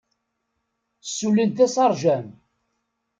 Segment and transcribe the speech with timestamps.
[1.07, 2.25] Ssulin-t d asarjan.